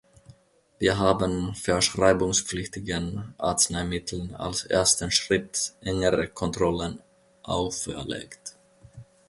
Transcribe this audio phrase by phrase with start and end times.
[0.79, 6.97] Wir haben verschreibungspflichtigen Arzneimitteln als ersten Schritt engere Kontrollen
[7.43, 8.57] auferlegt.